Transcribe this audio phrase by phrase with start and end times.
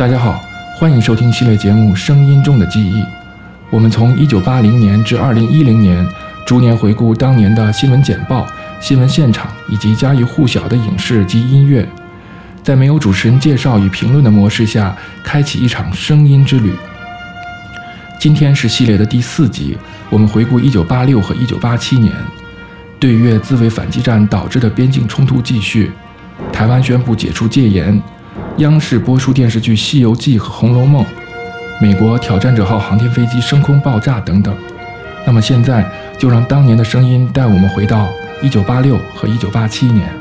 [0.00, 0.42] 大家好，
[0.78, 3.02] 欢迎收听系列节目《声音中的记忆》。
[3.68, 6.08] 我们从1980年至2010年，
[6.46, 8.46] 逐年回顾当年的新闻简报、
[8.80, 11.86] 新闻现场以及家喻户晓的影视及音乐，
[12.62, 16.72] 在没有主持人介绍与评论的模式下，开启一场声音之旅。
[18.18, 19.76] 今天是系列的第四集，
[20.08, 22.14] 我们回顾1986和1987年，
[22.98, 25.92] 对越自卫反击战导致的边境冲突继续，
[26.50, 28.02] 台湾宣布解除戒严。
[28.60, 31.02] 央视播出电视剧《西游记》和《红楼梦》，
[31.80, 34.54] 美国挑战者号航天飞机升空爆炸等等。
[35.26, 35.82] 那么现在
[36.18, 38.10] 就让当年的声音带我们回到
[38.42, 40.19] 1986和1987年。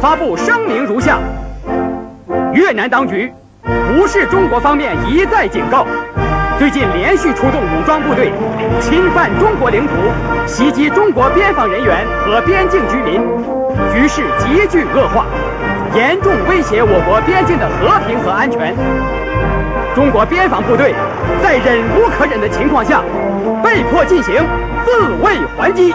[0.00, 1.18] 发布声明如下：
[2.54, 3.30] 越南当局
[3.94, 5.86] 无视中国方面一再警告，
[6.58, 8.32] 最近连续出动武装部队，
[8.80, 9.92] 侵犯中国领土，
[10.46, 13.20] 袭击中国边防人员和边境居民，
[13.92, 15.26] 局势急剧恶化，
[15.94, 18.74] 严重威胁我国边境的和平和安全。
[19.94, 20.94] 中国边防部队
[21.42, 23.02] 在忍无可忍的情况下，
[23.62, 24.34] 被迫进行
[24.82, 25.94] 自卫还击。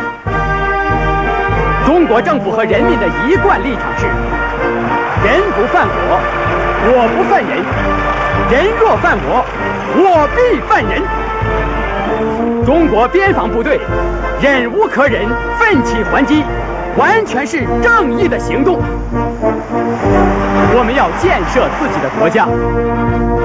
[1.86, 6.20] 中国政府和人民的一贯立场是：人不犯我，
[6.88, 7.62] 我不犯人；
[8.52, 9.46] 人若犯我，
[9.96, 11.02] 我必犯人。
[12.66, 13.80] 中国边防部队
[14.42, 15.28] 忍无可忍，
[15.60, 16.44] 奋起还击，
[16.98, 18.80] 完全是正义的行动。
[20.78, 22.48] 我们要建设自己的国家，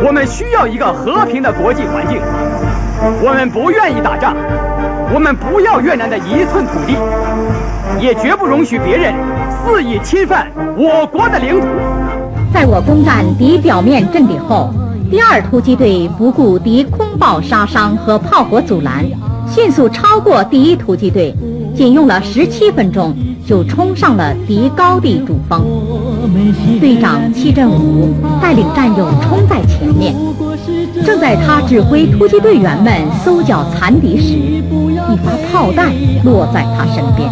[0.03, 2.23] 我们需要一个和平的国际环境。
[3.23, 4.35] 我们不愿意打仗，
[5.13, 6.97] 我们不要越南的一寸土地。
[7.99, 9.15] 也绝不容许别人
[9.65, 10.47] 肆意侵犯
[10.77, 11.67] 我国的领土。
[12.53, 14.71] 在我攻占敌表面阵地后，
[15.11, 19.05] 第二突击队不顾敌空爆杀伤和炮火阻拦，
[19.49, 21.35] 迅速超过第一突击队，
[21.75, 23.15] 仅用了十七分钟
[23.47, 25.63] 就冲上了敌高地主峰。
[26.81, 30.15] 队长戚振武带领战友冲在前面，
[31.05, 32.93] 正在他指挥突击队员们
[33.25, 35.93] 搜剿残敌时，一发炮弹
[36.25, 37.29] 落在他身边。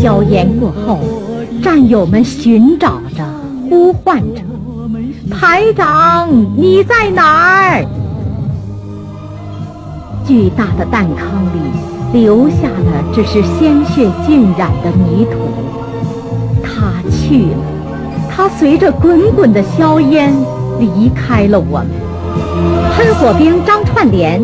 [0.00, 0.98] 硝烟过后，
[1.62, 3.24] 战友们寻找着，
[3.70, 4.42] 呼唤着
[5.30, 7.86] ：“排长，你在哪儿？”
[10.26, 11.60] 巨大的弹坑里
[12.12, 15.38] 留下的只是鲜血浸染的泥土。
[16.62, 17.58] 他去了，
[18.28, 20.34] 他随着滚滚的硝烟
[20.80, 21.88] 离开了我们。
[22.96, 24.42] 喷火兵张串联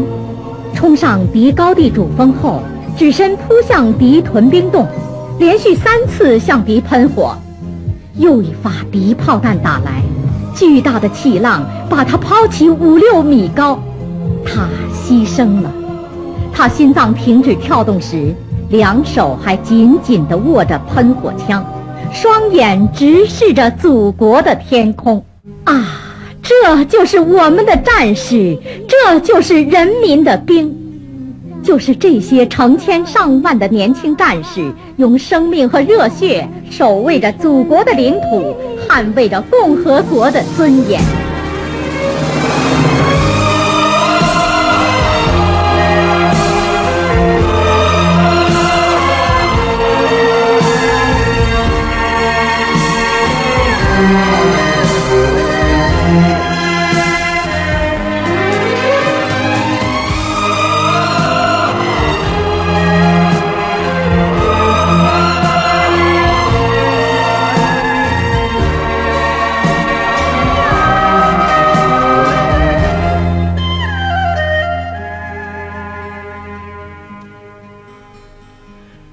[0.72, 2.62] 冲上敌高地主峰后，
[2.96, 4.86] 只身扑向敌屯兵洞。
[5.40, 7.34] 连续三次向敌喷火，
[8.18, 10.02] 又一发敌炮弹打来，
[10.54, 13.82] 巨大的气浪把他抛起五六米高，
[14.44, 15.72] 他牺牲了。
[16.52, 18.34] 他心脏停止跳动时，
[18.68, 21.64] 两手还紧紧地握着喷火枪，
[22.12, 25.24] 双眼直视着祖国的天空。
[25.64, 26.02] 啊，
[26.42, 30.76] 这就是我们的战士，这就是人民的兵。
[31.70, 38.56] 就是这些成千上万的年轻战士，用生命和热血守卫着祖国的领土，
[38.88, 41.00] 捍卫着共和国的尊严。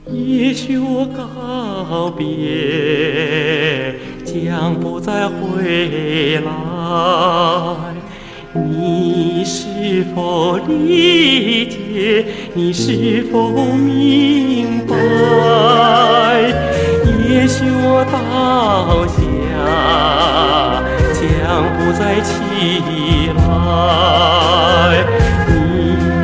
[0.09, 3.94] 也许我告别，
[4.24, 6.51] 将不再回来。
[8.54, 12.25] 你是否理解？
[12.54, 14.95] 你是否明白？
[17.30, 19.18] 也许我倒下，
[21.13, 21.21] 将
[21.75, 22.31] 不再起
[23.36, 23.44] 来。
[25.50, 25.54] 你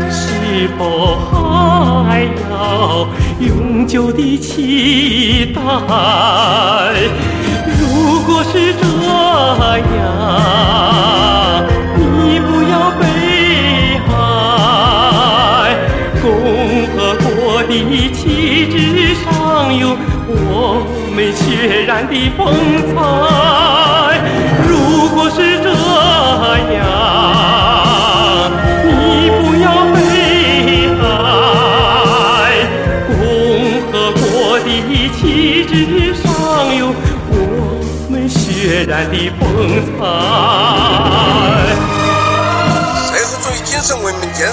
[0.10, 0.82] 是否
[1.30, 3.08] 还要
[3.48, 5.62] 永久的期待？
[7.80, 8.84] 如果是这
[9.96, 10.02] 样。
[12.00, 13.02] 你不要悲
[14.10, 14.14] 哀。
[16.22, 16.26] 共
[16.88, 17.28] 和国
[17.64, 17.72] 的
[18.14, 18.22] 旗
[18.70, 18.74] 帜
[19.16, 19.26] 上
[19.78, 19.84] 有
[20.28, 20.32] 我
[21.14, 21.42] 们血
[21.86, 22.42] 染的风
[22.96, 23.53] 采。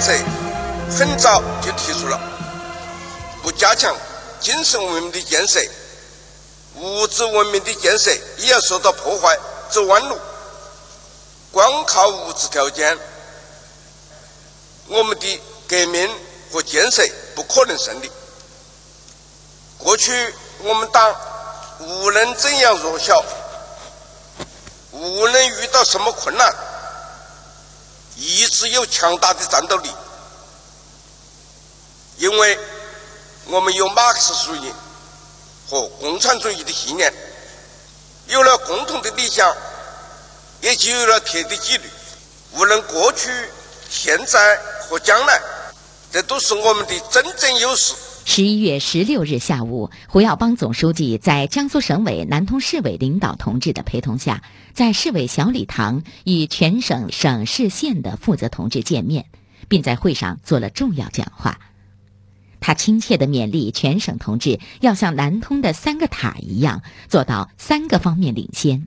[0.01, 0.25] 建设
[0.97, 2.19] 很早就提出了。
[3.43, 3.95] 不加强
[4.41, 5.61] 精神文明的建设，
[6.77, 9.39] 物质文明的建设也要受到破坏，
[9.71, 10.19] 走弯路。
[11.53, 12.99] 光靠物质条件，
[14.87, 16.09] 我们的革命
[16.51, 18.11] 和建设不可能胜利。
[19.77, 21.15] 过去我们党
[21.81, 23.23] 无论怎样弱小，
[24.93, 26.55] 无论遇到什么困难，
[28.21, 29.89] 一直有强大的战斗力，
[32.19, 32.59] 因为。
[33.47, 34.71] 我们有马克思主义
[35.69, 37.13] 和共产主义的信念，
[38.29, 39.53] 有了共同的理想，
[40.61, 41.85] 也就有了铁的纪律。
[42.53, 43.29] 无论过去、
[43.89, 45.41] 现在和将来，
[46.13, 47.95] 这都是我们的真正优势。
[48.25, 59.27] 十一月十六日下午，胡耀邦总书记在江苏省委南通市委领导同志的陪同下，在市委小礼堂与全省省市县的负责同志见面，
[59.69, 61.59] 并在会上做了重要讲话。
[62.61, 68.87] 他亲切地勉励全省同志，要像南通的三个塔一样，做到三个方面领先：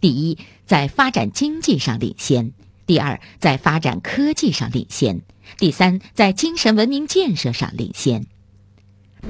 [0.00, 2.52] 第一，在发展经济上领先；
[2.86, 5.18] 第二，在发展科技上领先；
[5.58, 8.26] 第三，在精神文明建设上领先。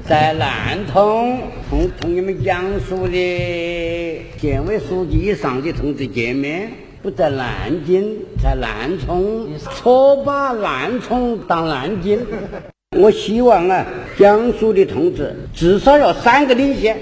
[0.07, 1.39] 在南通
[1.69, 6.71] 同同你们江苏的县委书记以上的同志见面，
[7.01, 12.19] 不在南京，在南充，错把南充当南京。
[12.97, 13.85] 我希望啊，
[14.17, 16.97] 江苏的同志至少要三个领先，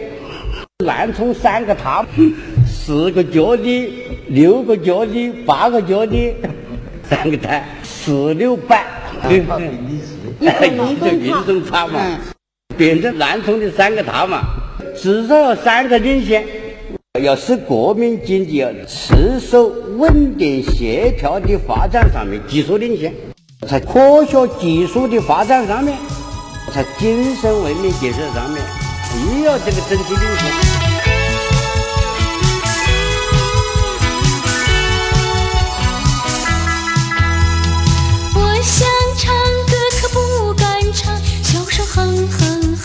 [0.83, 2.05] 南充三个他，
[2.67, 3.93] 四个脚的，
[4.27, 6.35] 六个脚的，八个脚的，
[7.03, 8.83] 三个台，四六八，
[9.29, 9.69] 对不对？
[10.39, 11.99] 一个 运动差嘛，
[12.77, 14.41] 变成南充的三个大嘛，
[14.95, 16.45] 至少三个领先，
[17.23, 19.57] 要使国民经济要持续
[19.97, 23.11] 稳定协调的发展上面技术领先。
[23.67, 25.97] 在科学技术的发展上面，
[26.71, 28.61] 在精神文明建设上面，
[29.33, 30.76] 也要这个整体领先。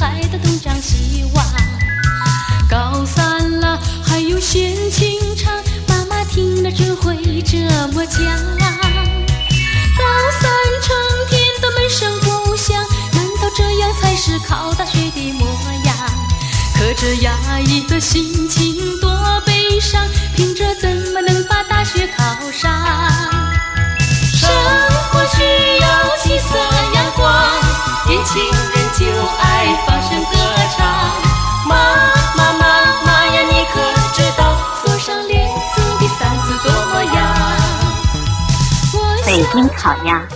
[0.02, 1.44] 哼还得东张西望。
[2.68, 5.52] 高三了还有闲情唱，
[5.86, 7.58] 妈妈听了只会这
[7.92, 8.20] 么讲。
[9.94, 10.04] 高
[10.40, 10.50] 三
[10.82, 10.96] 成
[11.28, 12.82] 天的闷声不响，
[13.12, 15.46] 难道这样才是考大学的模
[15.84, 15.94] 样，
[16.74, 20.04] 可这压抑的心情多悲伤，
[20.34, 22.72] 凭着怎么能把大学考上？
[24.34, 24.50] 生
[25.12, 25.42] 活需
[25.80, 26.58] 要金色
[26.94, 27.01] 呀，
[28.04, 28.52] 年轻人
[28.98, 29.06] 就
[29.38, 30.32] 爱放声歌
[30.76, 30.84] 唱。
[31.68, 31.74] 妈
[32.36, 32.64] 妈妈
[33.06, 33.80] 妈呀，你可
[34.12, 34.42] 知道
[34.74, 37.16] 锁上帘子的伞子多么样？
[39.24, 40.26] 北京烤鸭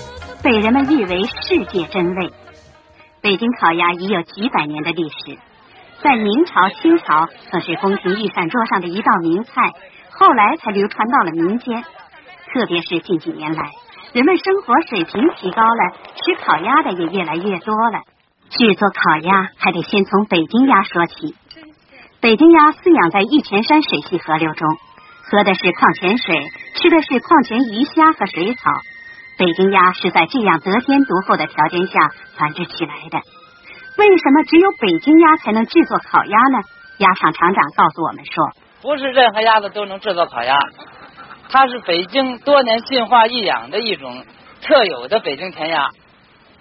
[0.43, 2.33] 被人们誉为世界珍味。
[3.21, 5.37] 北京烤鸭已有几百年的历史，
[6.03, 9.73] 在明朝、清朝可是宫廷御膳桌上的一道名菜，
[10.13, 11.85] 后来才流传到了民间。
[12.55, 13.71] 特别是近几年来，
[14.17, 18.01] 人们生活水平提高了，吃烤鸭的也越来越多了。
[18.49, 21.35] 制作烤鸭还得先从北京鸭说起。
[22.23, 24.67] 北京鸭饲养在玉泉山水系河流中，
[25.31, 26.41] 喝的是矿泉水，
[26.77, 28.73] 吃的是矿泉鱼虾和水草。
[29.37, 32.01] 北京鸭是在这样得天独厚的条件下
[32.39, 33.21] 繁殖起来的。
[33.99, 36.65] 为什么只有北京鸭才能制作烤鸭呢？
[36.97, 38.49] 鸭厂厂长告诉我们说
[38.81, 40.57] ：“不是任何鸭子都能制作烤鸭，
[41.49, 44.25] 它是北京多年进化育养的一种
[44.63, 45.91] 特有的北京填鸭。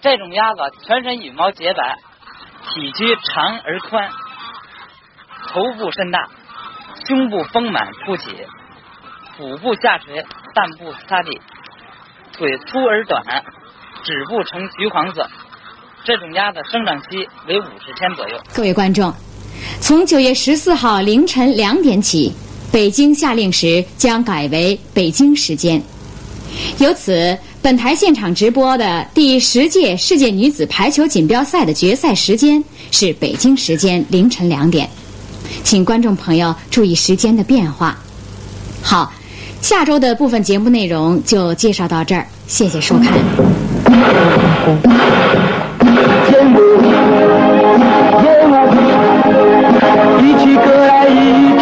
[0.01, 1.97] 这种鸭子全身羽毛洁白，
[2.69, 4.09] 体躯长而宽，
[5.49, 6.29] 头部甚大，
[7.07, 8.25] 胸部丰满凸起，
[9.35, 10.23] 腹部下垂，
[10.53, 11.41] 蛋部擦地，
[12.33, 13.23] 腿粗而短，
[14.03, 15.27] 指部呈橘黄色。
[16.03, 18.37] 这种鸭子生长期为五十天左右。
[18.53, 19.11] 各位观众，
[19.81, 22.31] 从九月十四号凌晨两点起，
[22.71, 25.81] 北京下令时将改为北京时间。
[26.77, 34.89] 由此，本台现场直播的第十届世界女子排球锦标赛的决赛时间是北京时间凌晨两点，
[35.63, 37.97] 请观众朋友注意时间的变化。
[38.81, 39.11] 好，
[39.61, 43.11] 下周的部分节目内容就介绍到这儿，谢谢收看。
[50.21, 51.54] 一起歌来一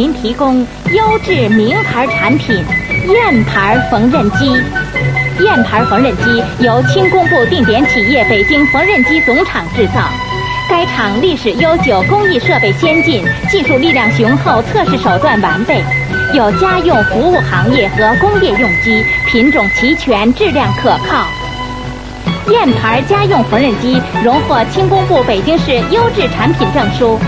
[0.00, 2.56] 您提供优质名牌产品
[3.06, 4.50] 燕牌缝纫机。
[5.44, 10.08] 燕牌缝纫机由轻工部定点企业北京缝纫机总厂制造。
[10.70, 15.84] 该厂历史悠久，工艺设备先进，技术力量雄厚，测试手段完备，
[16.32, 21.26] 有家用服务行业和工业用机，品种齐全，质量可靠。
[22.50, 27.20] 燕牌家用缝纫机荣获轻工部北京市优质产品证书。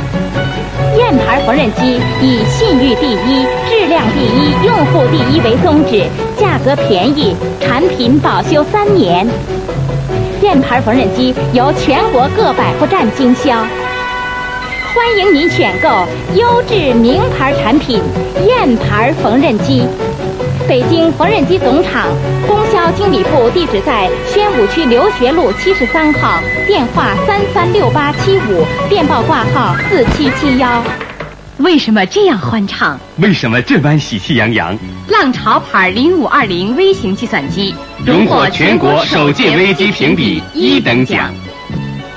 [0.97, 6.05] 燕牌缝纫机以信誉第一、质量第一、用户第一为宗旨，
[6.39, 9.27] 价格便宜，产品保修三年。
[10.43, 13.57] 燕牌缝纫机由全国各百货站经销，
[14.95, 15.89] 欢迎您选购
[16.35, 18.03] 优质名牌产品
[18.47, 19.87] 燕牌缝纫机。
[20.69, 22.09] 北京缝纫机总厂
[22.47, 30.83] 供销经理部地址在宣武区留学路七十三号，电话三三六八七五，电报挂号四七七幺。
[31.59, 32.99] 为什么这样欢畅？
[33.19, 34.77] 为什么这般喜气洋洋？
[35.09, 41.33] 浪潮牌零五二零微型计算机荣获全国首届微机评比一等奖。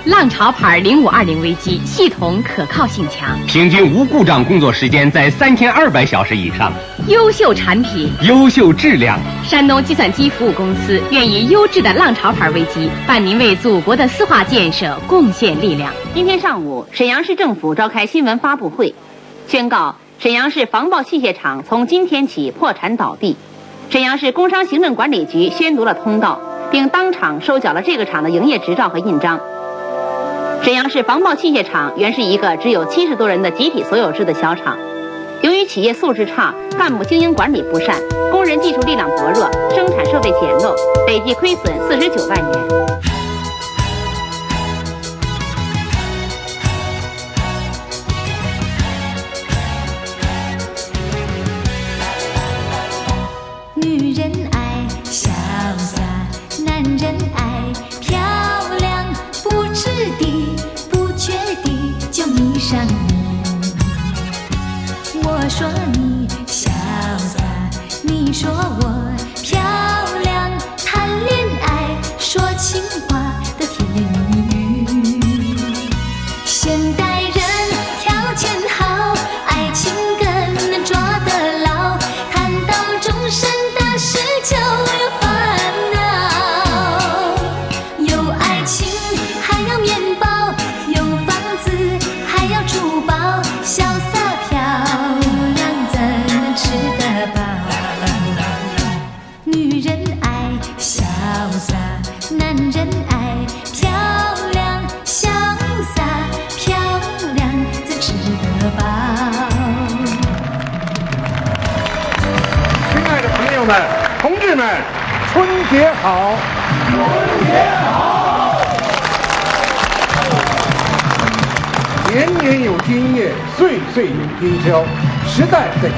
[0.06, 6.72] 浪潮牌零五二零微机系统可靠性强，平均无故障工作时间在三千二百小时以上。
[7.08, 9.20] 优秀产品，优秀质量。
[9.44, 15.94] 山东计算机服务公司愿以优质的浪潮牌微机，伴您为祖国的丝化建设贡献力量。
[16.16, 18.96] 今天上午，沈阳市政府召开新闻发布会。
[19.48, 23.38] 宣告沈阳市防爆器械厂从今天起破产倒闭。
[23.92, 29.40] 沈阳市工商行政管理局宣读了通告，并当场收缴了这个厂的营业执照和印章。
[30.64, 34.76] 沈阳市防爆器械厂原是一个只有七十多人的集体所有制的小厂，
[35.66, 37.96] 企业素质差、干部经营管理不善、
[38.32, 40.76] 工人技术力量薄弱、生产设备简陋，
[41.08, 43.15] 累计亏损四十九万元。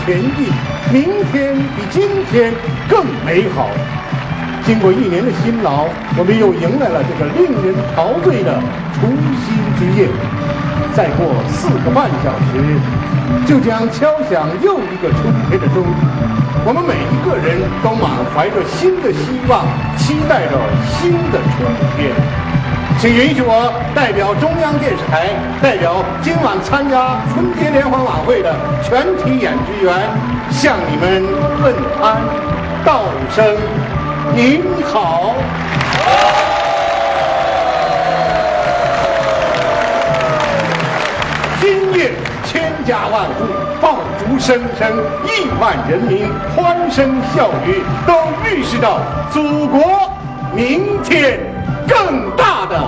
[0.08, 0.48] 前进，
[0.90, 2.54] 明天比今天
[2.88, 3.68] 更美好。
[4.66, 5.84] 经过一年的辛劳，
[6.18, 8.58] 我们又迎来了这个令人陶醉的
[8.96, 9.02] 除
[9.44, 10.08] 夕之夜。
[10.96, 12.80] 再过四个半小时，
[13.46, 15.84] 就将敲响又一个春天的钟。
[16.64, 20.56] 我们每一个人都满怀着新的希望，期待着
[20.88, 22.16] 新的春天。
[23.00, 25.30] 请允许我代表中央电视台，
[25.62, 28.52] 代表今晚参加春节联欢晚会的
[28.82, 29.94] 全体演职员，
[30.50, 31.24] 向你们
[31.62, 32.18] 问安，
[32.84, 33.56] 道声
[34.36, 35.36] 您好。
[41.62, 42.12] 今夜
[42.46, 42.74] 千。
[42.88, 43.44] 家万户
[43.82, 44.90] 爆竹声声，
[45.26, 48.14] 亿万人民欢声笑语，都
[48.46, 48.98] 预示着
[49.30, 50.10] 祖国
[50.56, 51.38] 明天
[51.88, 52.80] 更大的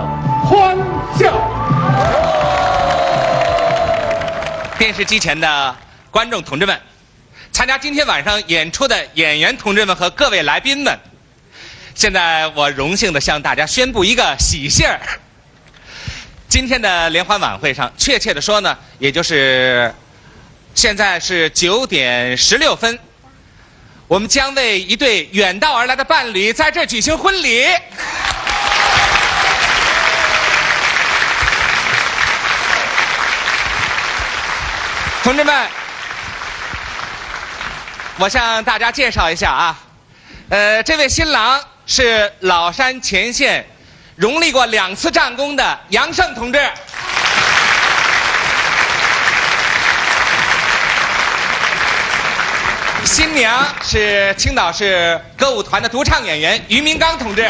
[0.45, 0.77] 欢
[1.17, 1.49] 笑。
[4.77, 5.75] 电视机前的
[6.11, 6.79] 观众同志们，
[7.51, 10.97] 参加今天晚上演出的演员同志们和各位来宾们，
[11.95, 14.99] 现在我荣幸的向大家宣布一个喜信儿。
[16.47, 19.93] 今天的联欢晚会上，确切的说呢，也就是
[20.73, 22.97] 现在是九点十六分，
[24.07, 27.65] 我们将为一对远道而来的伴侣在这举行婚礼。
[35.21, 35.67] 同志们，
[38.17, 39.77] 我向大家介绍一下啊，
[40.49, 43.67] 呃，这位新郎是老山前线
[44.15, 46.59] 荣立过两次战功的杨胜同志。
[53.03, 57.49] 新娘是青岛市歌舞团的独唱演员于明刚同志。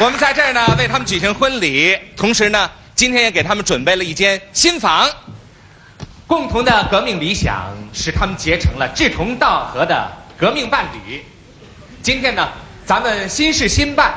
[0.00, 5.08] 我们在这儿呢，为他们举行婚礼，同时呢，今天也给他们准备了一间新房。
[6.26, 11.22] 共同的革命理想使他们结成了志同道合的革命伴侣。
[12.02, 12.48] 今天呢，
[12.86, 14.14] 咱们新事新办，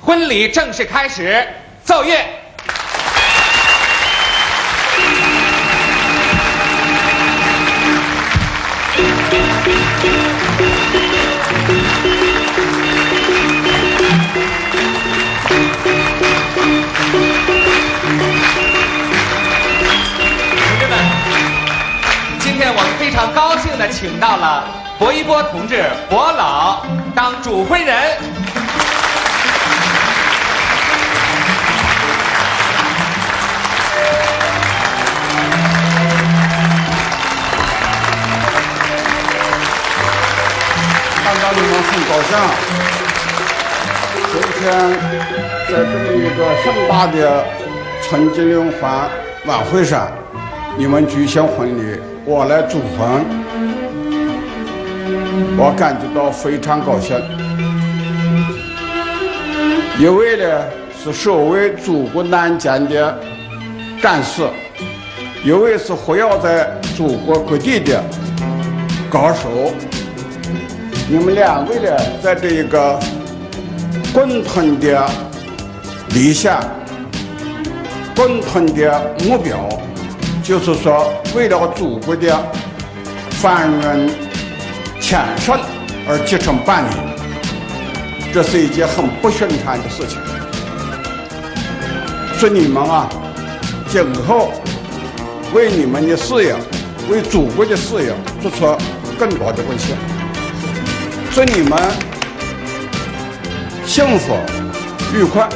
[0.00, 1.46] 婚礼正式开始，
[1.82, 2.37] 奏乐。
[23.18, 24.62] 常高兴的请到了
[24.96, 28.16] 薄一波同志薄老当主婚人。
[41.24, 42.38] 看到你们很高兴。
[44.30, 44.70] 今天
[45.66, 47.44] 在这么一个盛大的
[48.00, 49.10] 春节联欢
[49.46, 50.08] 晚会上，
[50.76, 53.24] 你们举行婚礼，我来主婚，
[55.56, 57.16] 我感觉到非常高兴。
[59.98, 60.62] 一位呢
[61.02, 63.18] 是守卫祖国南疆的
[64.02, 64.42] 战士，
[65.42, 68.04] 一位是活跃在祖国各地的
[69.08, 69.72] 高手。
[71.08, 73.00] 你们两位呢，在这一个
[74.12, 75.10] 共同的
[76.10, 76.60] 理想、
[78.14, 79.66] 共同的目标，
[80.48, 82.34] 就是说，为了祖国的
[83.32, 84.10] 繁荣
[84.98, 85.60] 强盛
[86.08, 90.18] 而结成伴侣，这是一件很不寻常的事情。
[92.38, 93.10] 祝你们啊，
[93.88, 94.50] 今后
[95.52, 96.56] 为你们的事业、
[97.10, 98.74] 为祖国的事业做出
[99.18, 99.94] 更多的贡献。
[101.30, 101.78] 祝你们
[103.84, 104.34] 幸福
[105.14, 105.46] 愉快。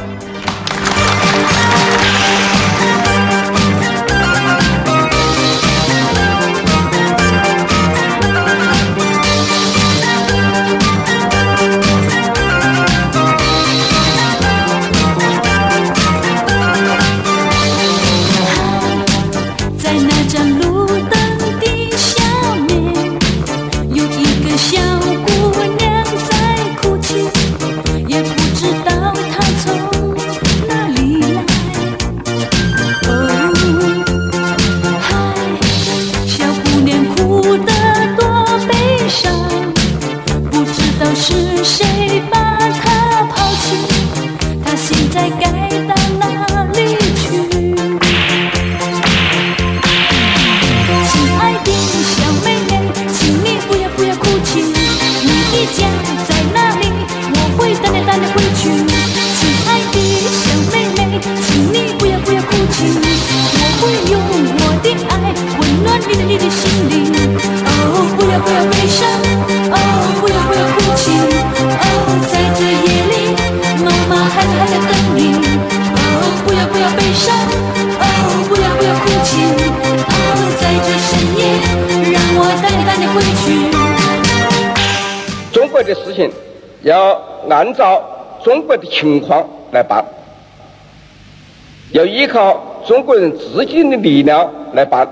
[88.92, 90.04] 情况来办，
[91.92, 95.08] 要依靠中国人自己的力量来办，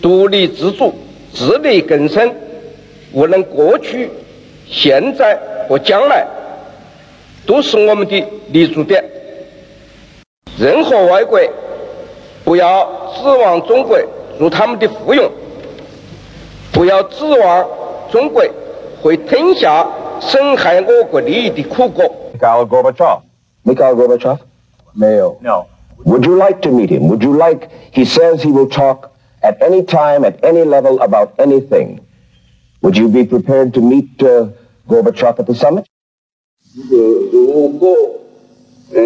[0.00, 0.94] 独立自主、
[1.34, 2.32] 自力更生，
[3.12, 4.08] 无论过去、
[4.70, 5.36] 现在
[5.68, 6.24] 和将来，
[7.44, 9.04] 都是我们的立足点。
[10.56, 11.40] 任何外国
[12.44, 12.84] 不要
[13.16, 13.98] 指望中国
[14.38, 15.28] 做他们的附庸，
[16.72, 17.68] 不要指望
[18.12, 18.44] 中国
[19.02, 19.86] 会吞下
[20.19, 22.03] 损害我国利益的苦果。
[22.33, 23.21] Mikhail Gorbachev.
[23.63, 24.39] Mikhail Gorbachev?
[24.95, 25.37] Mayo.
[25.41, 25.67] No.
[26.05, 27.07] Would you like to meet him?
[27.07, 31.33] Would you like, he says he will talk at any time, at any level about
[31.39, 31.99] anything.
[32.81, 34.49] Would you be prepared to meet uh,
[34.89, 35.85] Gorbachev at the summit?
[36.75, 36.97] 这个
[37.31, 37.95] 如果
[38.93, 39.01] 呃，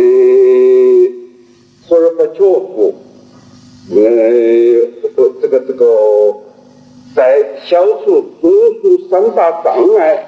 [1.88, 2.96] 赫尔巴乔夫
[3.90, 3.96] 呃，
[5.42, 5.86] 这个这个
[7.14, 10.28] 在消除中苏三大障碍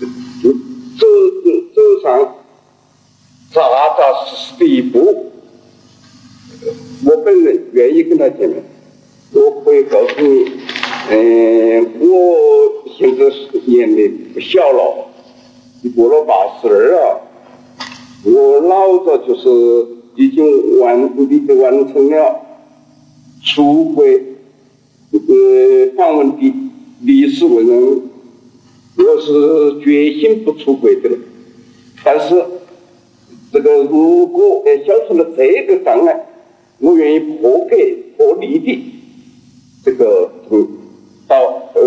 [0.00, 1.04] 走
[1.74, 2.34] 走上
[3.52, 3.60] 扎
[3.96, 5.30] 扎实实的一步，
[7.04, 8.62] 我本人愿意跟他见面。
[9.32, 10.50] 我可以告诉你，
[11.10, 12.06] 嗯、我
[12.96, 15.10] 现在是年龄不小了。
[15.94, 17.20] 过了八十二了，
[18.24, 19.48] 我老早就是
[20.16, 22.40] 已经完完完成了
[23.44, 25.20] 出国呃
[25.96, 26.54] 访问的
[27.02, 28.02] 历史文人，
[29.04, 31.18] 我是决心不出国的了。
[32.04, 32.42] 但是
[33.52, 36.26] 这个如果呃消除了这个障碍，
[36.78, 37.76] 我愿意破格
[38.16, 38.92] 破例的
[39.84, 40.68] 这个嗯
[41.28, 41.36] 到
[41.74, 41.80] 呃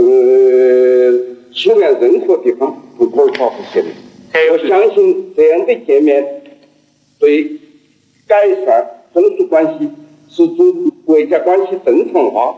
[1.52, 2.84] 苏联任何地方。
[2.98, 3.94] 不可尔巴夫见面，
[4.52, 6.42] 我相信这样的见面
[7.20, 7.44] 对
[8.28, 9.88] 改善中苏关系、
[10.28, 12.56] 使中国家关系正常化，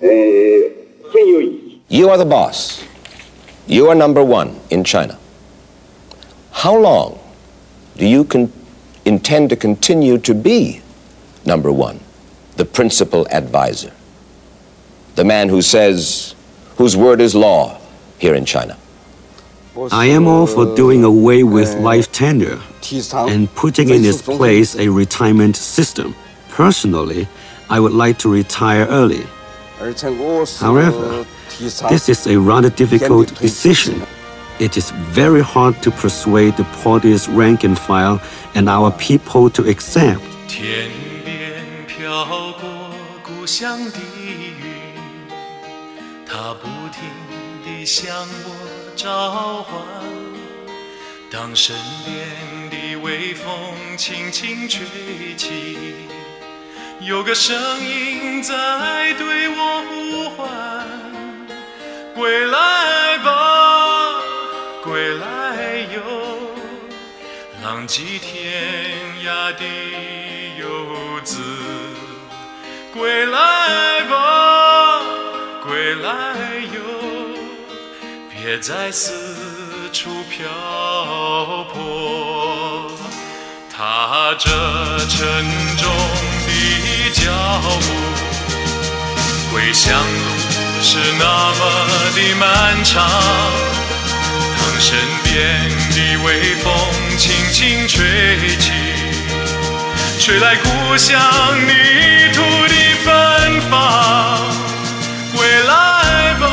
[0.00, 0.08] 呃，
[1.12, 1.78] 很有意义。
[1.88, 2.80] You are the boss.
[3.66, 5.18] You are number one in China.
[6.52, 7.18] How long
[7.96, 8.26] do you
[9.04, 10.82] intend to continue to be
[11.44, 12.00] number one,
[12.56, 13.92] the principal advisor,
[15.16, 16.34] the man who says,
[16.76, 17.80] whose word is law
[18.18, 18.76] here in China?
[19.90, 22.60] I am all for doing away with life tenure
[23.12, 26.14] and putting in its place a retirement system.
[26.50, 27.28] Personally,
[27.68, 29.26] I would like to retire early.
[30.58, 31.26] However,
[31.58, 34.02] this is a rather difficult decision.
[34.58, 38.20] It is very hard to persuade the party's rank and file
[38.54, 40.22] and our people to accept.
[62.16, 63.30] 归来吧，
[64.82, 65.26] 归来
[65.94, 66.00] 哟，
[67.62, 69.62] 浪迹天涯的
[70.58, 71.42] 游子，
[72.94, 75.02] 归来吧，
[75.62, 76.10] 归来
[76.72, 76.80] 哟，
[78.30, 79.12] 别再四
[79.92, 80.48] 处漂
[81.74, 82.92] 泊。
[83.70, 84.48] 踏着
[85.00, 85.20] 沉
[85.76, 85.86] 重
[86.46, 86.50] 的
[87.12, 87.30] 脚
[87.78, 87.86] 步，
[89.52, 91.60] 归乡路是那么
[92.14, 92.94] 的漫长。
[94.58, 96.64] 当身边的微风
[97.16, 97.96] 轻轻吹
[98.58, 98.70] 起，
[100.20, 101.18] 吹来故乡
[101.66, 101.72] 泥
[102.32, 103.06] 土的芬
[103.70, 103.72] 芳。
[105.34, 105.70] 归来
[106.40, 106.44] 吧，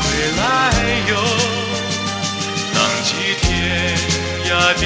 [0.00, 0.04] 归
[0.36, 0.42] 来
[1.08, 1.12] 哟，
[2.74, 3.08] 浪迹
[3.40, 3.42] 天
[4.46, 4.82] 涯的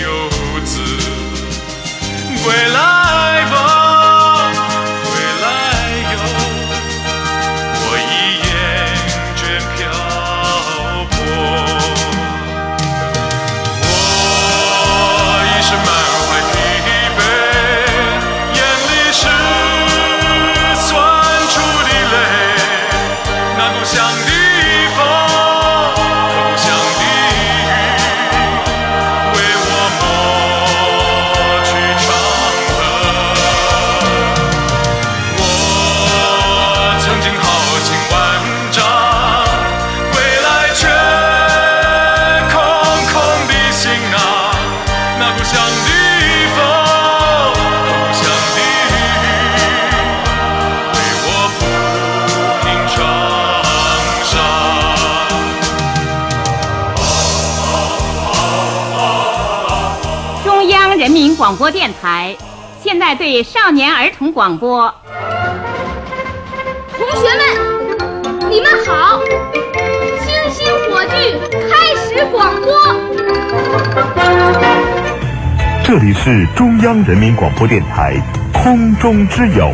[0.00, 0.04] 游
[0.64, 0.72] 子。
[2.42, 2.76] 归来
[3.50, 3.54] 吧，
[62.02, 62.36] 台
[62.82, 64.92] 现在对少年儿童广播。
[66.98, 69.20] 同学们，你们好！
[70.18, 71.38] 星星火炬
[71.70, 72.74] 开始广播。
[75.84, 78.16] 这里是中央人民广播电台
[78.52, 79.72] 空中之友。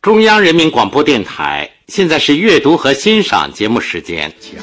[0.00, 4.32] 中央人民广播电台现在是阅读和欣赏节目时间。
[4.40, 4.62] 强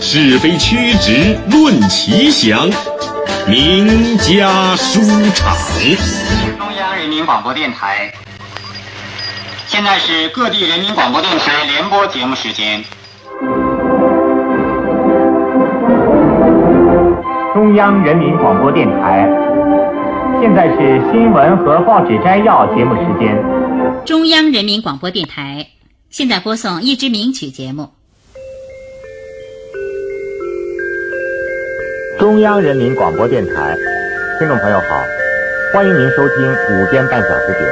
[0.00, 2.70] 是非曲直论奇详，
[3.48, 5.00] 名家书
[5.32, 5.56] 场。
[6.58, 8.12] 中央人民广播电台。
[9.68, 12.82] 现在是各地人民广播电台联播节目时间。
[17.54, 19.28] 中央人民广播电台。
[20.40, 24.04] 现在是新闻和报纸摘要节目时间。
[24.04, 25.68] 中央人民广播电台
[26.10, 27.95] 现在播送一支名曲节目。
[32.26, 33.76] 中央人民广播电台，
[34.36, 35.00] 听众朋友好，
[35.72, 37.68] 欢迎您收听午间半小时节目。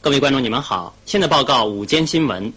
[0.00, 0.94] 各位观众，你们好！
[1.04, 2.52] 现在报告午间新闻。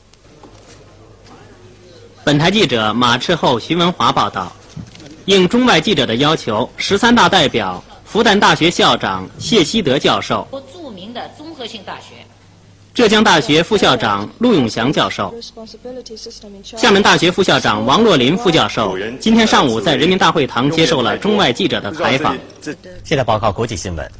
[2.23, 4.55] 本台记者马赤厚、徐文华报道：
[5.25, 12.13] 应中外记者的要求，十三大代表、复旦大学校长谢希德教授、著名的综合性大学、
[12.93, 15.33] 浙江大学副校长陆永祥教授、
[16.63, 22.37] 厦门大学副校长王若琳副教授，今天上午在人民大会堂接受了中外记者的采访。
[23.03, 24.11] 现在报告国际新闻。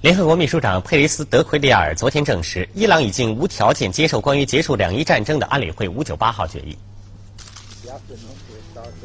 [0.00, 6.76] 联合国秘书长佩雷斯·德奎利亚尔昨天证实，伊朗已经无条件接受关于结束两伊战争的安理会598号决议。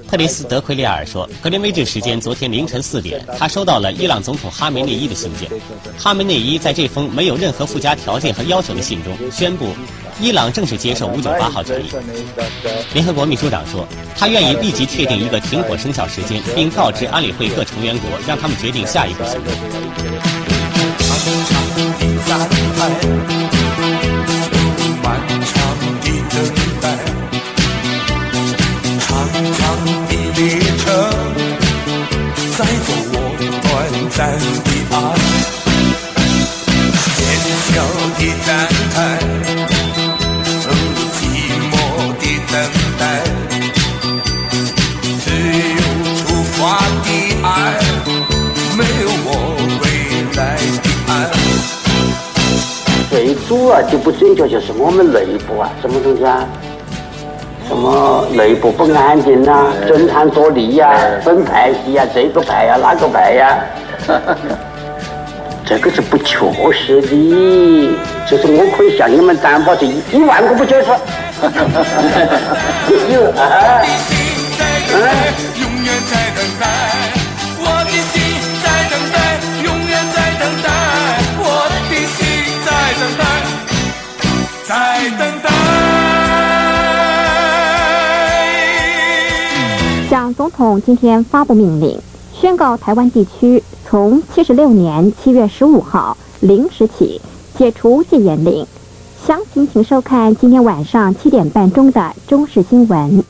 [0.07, 5.47] 佩雷斯·德奎利亚尔说，格林威治时间昨天凌晨四点，他收到了伊朗总统哈梅内伊的信件。
[5.97, 9.67] 哈梅内伊在这封没有任何附加条件和要求的信中宣布，
[10.19, 11.85] 伊朗正式接受598号决议。
[12.93, 13.87] 联合国秘书长说，
[14.17, 19.53] 他愿意立即确定一个停火生效时间，并告知安理会各成员国，让他们决定下一步行动。
[34.19, 34.27] 的爱，
[37.15, 37.17] 喧
[37.71, 37.73] 嚣
[38.17, 38.47] 的站
[38.93, 38.95] 台，
[41.15, 41.17] 寂
[41.71, 41.73] 寞
[42.19, 42.53] 的等
[42.99, 43.01] 待，
[45.23, 45.25] 只
[45.71, 45.81] 有
[46.17, 46.59] 出发
[47.05, 47.07] 的
[47.43, 47.47] 爱，
[48.77, 49.27] 没有我
[49.83, 49.83] 未
[50.35, 50.37] 来
[51.07, 51.09] 的。
[53.09, 53.13] 最
[53.47, 56.45] 主要就不准确，就是我们内部啊，什么东西啊？
[57.69, 63.63] 什么内部不安定呐、啊，侦探作弊呀、啊，分派系呀，这个派呀、啊，那个派呀、啊，
[65.65, 66.37] 这个是不确
[66.71, 67.07] 实的。
[68.29, 70.87] 就是我可以向你们担保，这一万个不就是。
[73.13, 73.81] 有啊。
[84.67, 85.49] 在等待。
[90.09, 91.99] 蒋总统今天发布命令，
[92.39, 97.19] 宣告台湾地区从七十六年七月十五号零时起
[97.57, 98.65] 解除戒严令。
[99.25, 103.21] 详情请收看今天晚上七点半钟的中视新闻。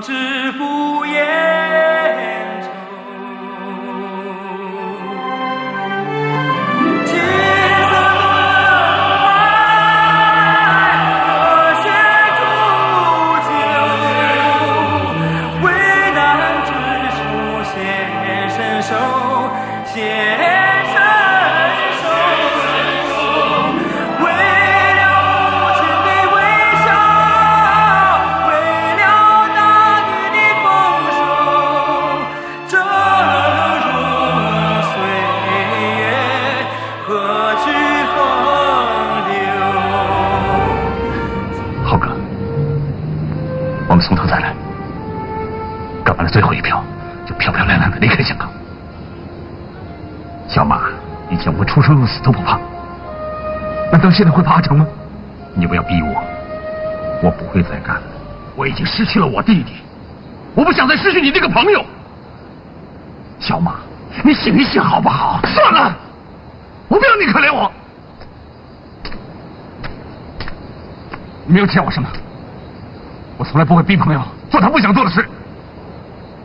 [0.00, 0.41] 之
[51.72, 52.58] 出生入死都不怕，
[53.90, 54.86] 难道现在会怕阿成吗？
[55.54, 56.22] 你不要逼我，
[57.22, 58.02] 我不会再干了。
[58.54, 59.76] 我已经失去了我弟弟，
[60.54, 61.82] 我不想再失去你这个朋友。
[63.40, 63.76] 小马，
[64.22, 65.40] 你醒一醒好不好？
[65.46, 65.96] 算了，
[66.88, 67.72] 我不要你可怜我。
[71.46, 72.06] 你没有欠我什么，
[73.38, 75.26] 我从来不会逼朋友做他不想做的事。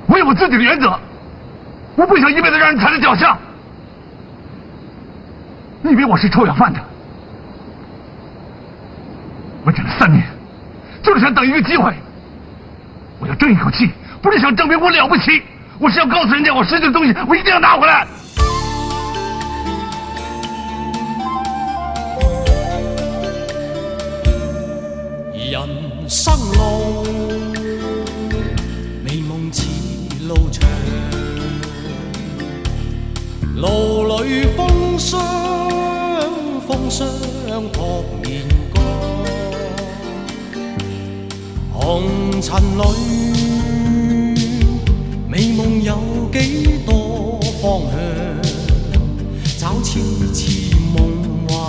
[0.07, 0.97] 我有我自己的原则，
[1.97, 3.37] 我不想一辈子让人踩在脚下。
[5.87, 6.79] 你以为我是臭要饭的？
[9.63, 10.21] 我忍了三年，
[11.01, 11.93] 就是想等一个机会。
[13.19, 13.89] 我要争一口气，
[14.21, 15.41] 不是想证明我了不起，
[15.79, 18.05] 我是要告诉人家我失去的东西，我一定要拿回来。
[25.49, 27.05] 人生路，
[29.03, 29.65] 美梦似
[30.27, 30.69] 路长，
[33.55, 35.21] 路里风霜，
[36.87, 38.81] 风霜扑面干，
[41.73, 42.81] 红尘里，
[45.27, 47.99] 美梦有几多方向？
[49.59, 49.99] 找痴
[50.33, 51.59] 痴梦幻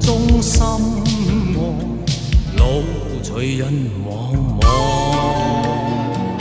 [0.00, 1.60] 中心爱。
[2.56, 2.82] 路
[3.22, 3.70] 随人
[4.02, 4.62] 茫茫。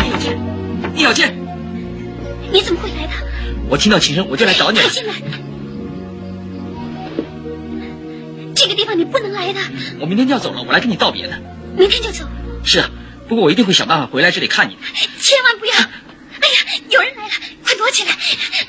[0.06, 0.40] 李小倩，
[0.96, 1.36] 李小倩，
[2.50, 3.12] 你怎么会来的？
[3.70, 4.94] 我听到琴声，我就来找你了快。
[4.94, 5.14] 进来！
[8.80, 9.60] 地方你不能来的，
[10.00, 11.38] 我明天就要走了，我来跟你道别的。
[11.76, 12.24] 明天就走，
[12.64, 12.90] 是啊，
[13.28, 14.82] 不过我一定会想办法回来这里看你的。
[15.20, 15.74] 千万不要！
[15.76, 18.12] 哎呀，有人来了，快躲起来！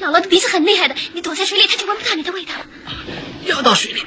[0.01, 2.55] 姥姥的鼻子很厉害的，你躲在水里，她就闻不到你的味道。
[3.45, 4.03] 掉到水里。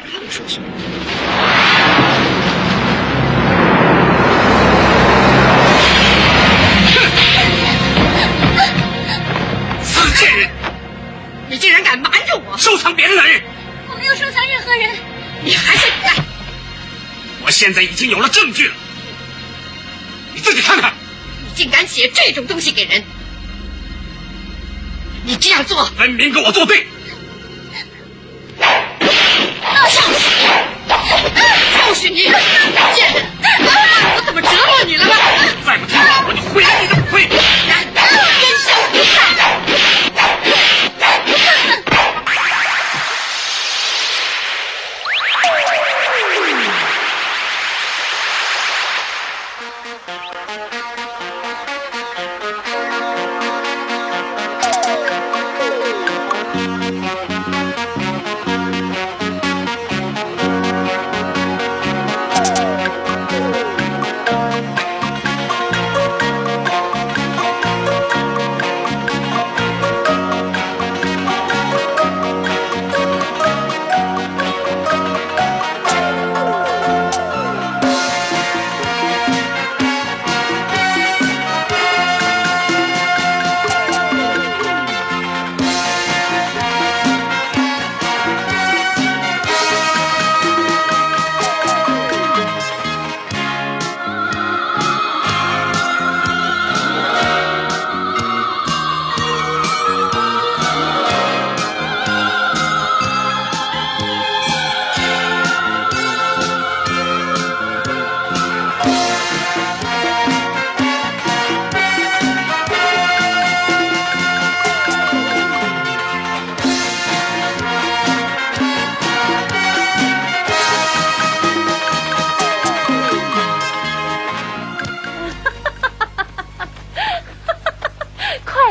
[9.81, 10.49] 死贱人！
[11.49, 13.41] 你竟然敢瞒着我，收藏别的男人！
[13.89, 14.89] 我没有收藏任何人。
[15.43, 16.25] 你还在干！
[17.45, 18.73] 我现在已经有了证据了，
[20.33, 20.93] 你自己看看。
[21.45, 23.03] 你竟敢写这种东西给人！
[25.25, 26.87] 你这样做，分明跟我作对！
[31.87, 33.25] 就是你，贱人！
[34.15, 35.15] 我怎么折磨你了吗？
[35.65, 37.27] 再不听话，我就毁了你的腿！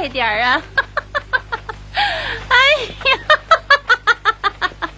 [0.02, 0.60] 快点儿啊！
[2.50, 2.56] 哎
[3.04, 3.16] 呀，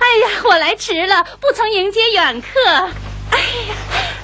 [0.00, 2.48] 哎呀，我来迟了，不曾迎接远客。
[3.30, 3.76] 哎呀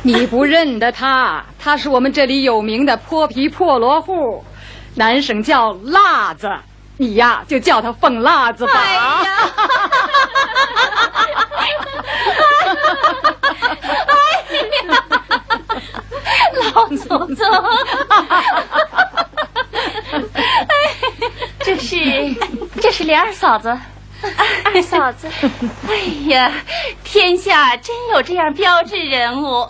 [0.02, 4.44] 你不认得他，他是我们这里有名的泼皮破落户，
[4.96, 6.50] 南省叫辣子，
[6.96, 8.72] 你呀就叫他凤辣子吧。
[8.74, 9.50] 哎呀，
[16.74, 17.46] 老祖宗，这
[21.82, 22.34] 是
[22.80, 23.76] 这是莲儿嫂子，
[24.64, 25.28] 二嫂子。
[25.88, 25.96] 哎
[26.30, 26.52] 呀，
[27.02, 29.68] 天下真有这样标致人物，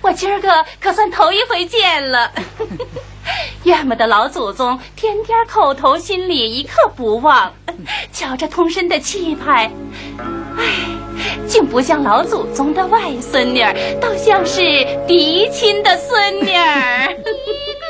[0.00, 2.30] 我今儿个可算头一回见了。
[3.64, 7.52] 愿我的老祖宗天天口头心里一刻不忘，
[8.12, 9.70] 瞧这通身的气派，
[10.56, 10.64] 哎，
[11.46, 14.60] 竟不像老祖宗的外孙女儿，倒像是
[15.06, 17.14] 嫡亲的孙女儿。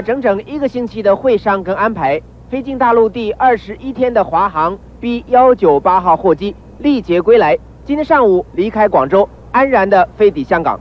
[0.00, 10.78] 整整一个星期的会商跟安排，飞进大陆第二十一天的华航 B 幺九八号货机历劫归来，今天上午离开广州，安然的飞抵香港。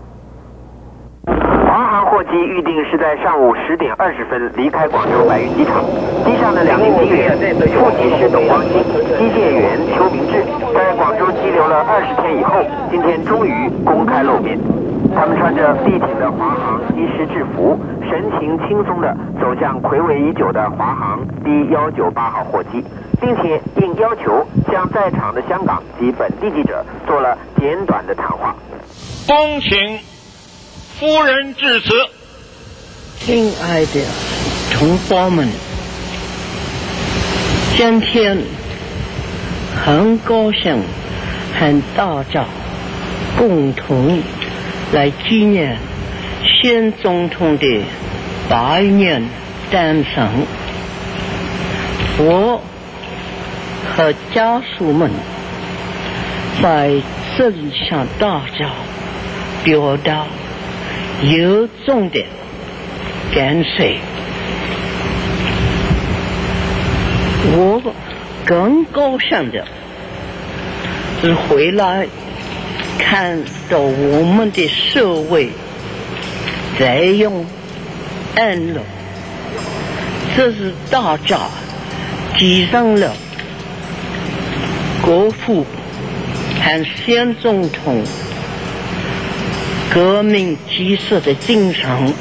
[1.68, 5.84] 华航货机预定是在上午十点二十分离开广州白云机场。
[6.24, 8.82] 机上的两名机员，副机师董光新、
[9.18, 10.44] 机械员邱明志，
[10.74, 14.58] 在广州拘留了二十天以后，今天终于公开露面。
[15.16, 22.84] 他们穿着笔挺的华航机师制服，神情轻松地走向暌违已久的华航 B 幺九八号货机，
[23.22, 28.54] 并且应要求向在场的香港及本地记者做了简短的谈话。
[29.26, 30.00] 恭请
[31.00, 31.94] 夫人致辞。
[33.18, 34.06] 亲爱的
[34.74, 35.48] 同胞们，
[37.76, 38.38] 今天
[39.84, 40.84] 很高兴
[41.58, 42.46] 和大家
[43.38, 44.22] 共同
[44.94, 45.78] 来纪念
[46.44, 47.82] 现总统的
[48.50, 49.24] 百年
[49.72, 50.28] 诞生。
[52.18, 52.62] 我
[53.86, 55.12] 和家属们
[56.62, 56.92] 在
[57.38, 58.70] 这里向大家
[59.64, 60.26] 表达
[61.24, 62.24] 由衷的
[63.34, 63.98] 感谢。
[67.58, 67.82] 我
[68.46, 69.66] 更高兴的
[71.22, 72.08] 是回来
[72.98, 73.40] 看
[73.70, 75.50] 到我们的社会
[76.80, 77.46] 在用
[78.36, 78.82] 安乐，
[80.36, 81.40] 这是大家
[82.38, 83.16] 继承了
[85.02, 85.66] 国父
[86.62, 88.04] 和先总统
[89.94, 92.14] 革命建设的精神，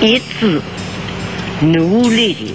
[0.00, 0.60] 一直
[1.60, 2.54] 努力的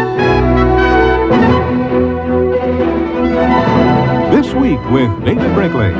[4.71, 5.91] Week with David Brinkley.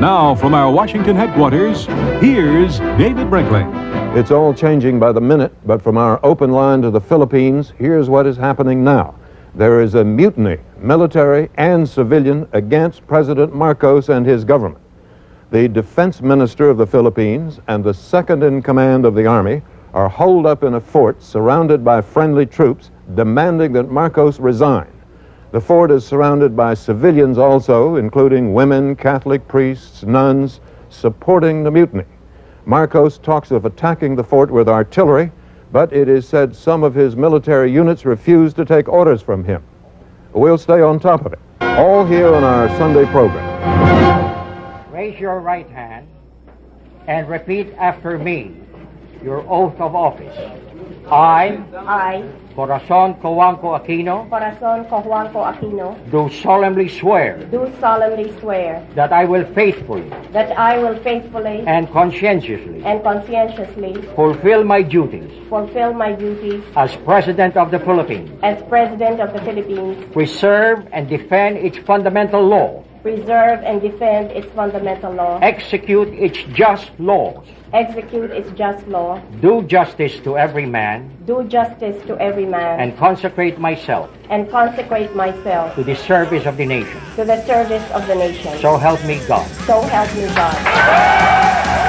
[0.00, 1.84] Now, from our Washington headquarters,
[2.22, 3.64] here's David Brinkley.
[4.18, 8.08] It's all changing by the minute, but from our open line to the Philippines, here's
[8.08, 9.14] what is happening now.
[9.54, 14.82] There is a mutiny, military and civilian, against President Marcos and his government.
[15.50, 19.60] The defense minister of the Philippines and the second in command of the army
[19.92, 24.93] are holed up in a fort surrounded by friendly troops demanding that Marcos resign.
[25.54, 30.58] The fort is surrounded by civilians also, including women, Catholic priests, nuns,
[30.90, 32.06] supporting the mutiny.
[32.66, 35.30] Marcos talks of attacking the fort with artillery,
[35.70, 39.62] but it is said some of his military units refuse to take orders from him.
[40.32, 41.38] We'll stay on top of it.
[41.60, 44.92] All here on our Sunday program.
[44.92, 46.08] Raise your right hand
[47.06, 48.56] and repeat after me
[49.22, 50.63] your oath of office.
[51.10, 52.24] I, I,
[52.54, 59.44] Corazon Coanco Aquino, Corazon Cojuanco Aquino, do solemnly swear do solemnly swear that I will
[59.54, 66.62] faithfully that I will faithfully and conscientiously and conscientiously fulfill my duties fulfill my duties
[66.76, 72.42] as President of the Philippines, as President of the Philippines, preserve and defend its fundamental
[72.42, 79.20] law, preserve and defend its fundamental law, execute its just laws, execute its just law,
[79.40, 85.14] do justice to every man, do justice to every man, and consecrate myself and consecrate
[85.14, 87.00] myself to the service of the nation.
[87.16, 88.56] to the service of the nation.
[88.58, 89.46] So help me God.
[89.66, 91.83] So help me God.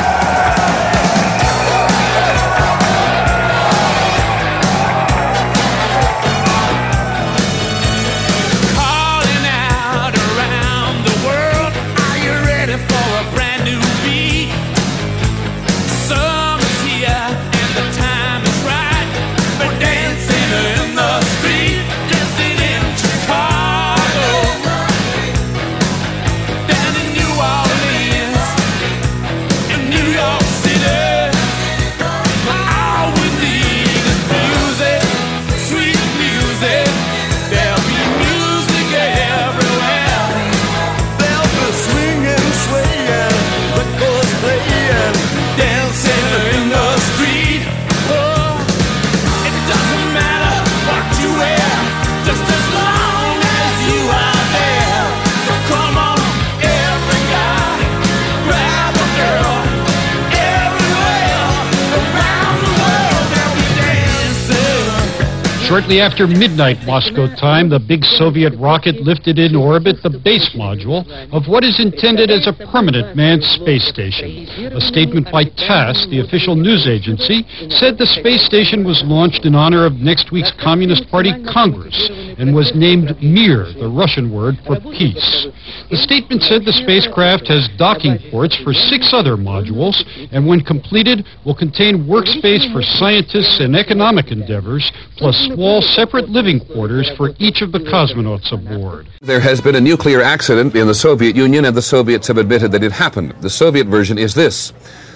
[65.75, 71.03] Shortly after midnight Moscow time, the big Soviet rocket lifted in orbit the base module
[71.35, 74.47] of what is intended as a permanent manned space station.
[74.71, 79.51] A statement by TASS, the official news agency, said the space station was launched in
[79.51, 82.07] honor of next week's Communist Party Congress
[82.39, 85.51] and was named Mir, the Russian word for peace.
[85.91, 89.99] The statement said the spacecraft has docking ports for six other modules
[90.31, 94.87] and when completed will contain workspace for scientists and economic endeavors,
[95.19, 95.64] plus small
[95.95, 99.07] separate living quarters for each of the cosmonauts aboard.
[99.21, 102.71] There has been a nuclear accident in the Soviet Union, and the Soviets have admitted
[102.71, 103.33] that it happened.
[103.41, 104.69] The Soviet version is this.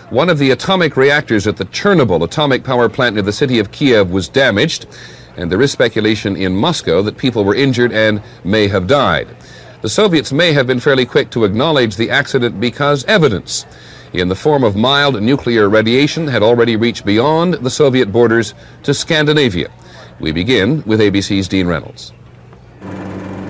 [0.09, 3.71] One of the atomic reactors at the Chernobyl atomic power plant near the city of
[3.71, 4.87] Kiev was damaged,
[5.37, 9.27] and there is speculation in Moscow that people were injured and may have died.
[9.83, 13.67] The Soviets may have been fairly quick to acknowledge the accident because evidence
[14.13, 18.95] in the form of mild nuclear radiation had already reached beyond the Soviet borders to
[18.95, 19.69] Scandinavia.
[20.19, 22.11] We begin with ABC's Dean Reynolds.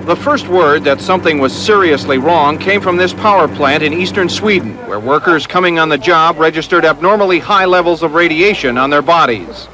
[0.05, 4.29] The first word that something was seriously wrong came from this power plant in eastern
[4.29, 9.01] Sweden, where workers coming on the job registered abnormally high levels of radiation on their
[9.01, 9.67] bodies.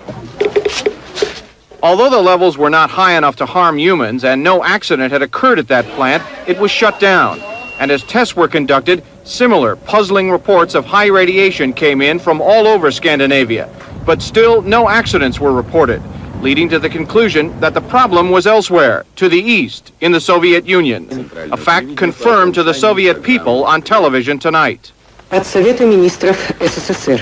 [1.84, 5.60] Although the levels were not high enough to harm humans and no accident had occurred
[5.60, 7.40] at that plant, it was shut down.
[7.80, 12.68] And as tests were conducted, similar puzzling reports of high radiation came in from all
[12.68, 13.70] over Scandinavia.
[14.06, 16.02] But still, no accidents were reported,
[16.45, 20.65] leading to the conclusion that the problem was elsewhere, to the east, in the Soviet
[20.67, 21.31] Union.
[21.53, 24.93] A fact confirmed to the Soviet people on television tonight.
[25.31, 27.21] От Совета министров СССР.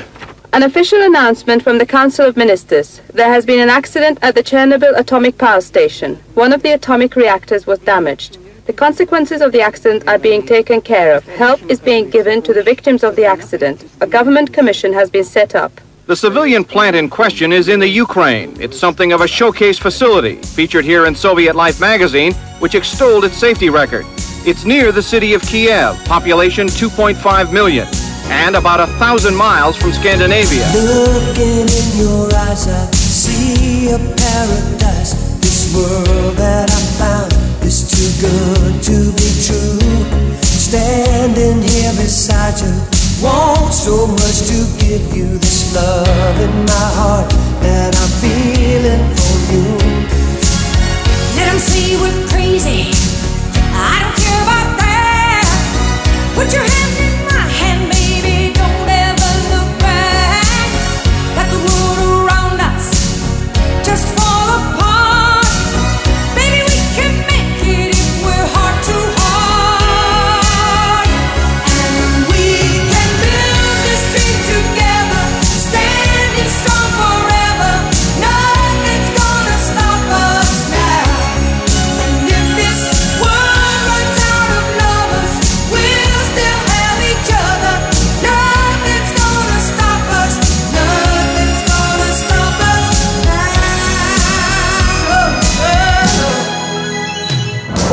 [0.52, 3.02] An official announcement from the Council of Ministers.
[3.12, 6.16] There has been an accident at the Chernobyl atomic power station.
[6.34, 8.38] One of the atomic reactors was damaged.
[8.64, 11.24] The consequences of the accident are being taken care of.
[11.24, 13.84] Help is being given to the victims of the accident.
[14.00, 15.80] A government commission has been set up.
[16.05, 18.59] The civilian plant in question is in the Ukraine.
[18.59, 23.37] It's something of a showcase facility, featured here in Soviet Life magazine, which extolled its
[23.37, 24.05] safety record.
[24.45, 27.87] It's near the city of Kiev, population 2.5 million,
[28.25, 30.67] and about a thousand miles from Scandinavia.
[30.75, 35.13] Looking in your eyes, I see a paradise.
[35.39, 37.31] This world that I found
[37.63, 40.43] is too good to be true.
[40.43, 47.29] Standing here beside you, want so much to give you this love in my heart
[47.63, 49.63] that I'm feeling for you.
[51.37, 52.91] Let them say we're crazy.
[53.71, 55.47] I don't care about that.
[56.35, 56.92] Put your hand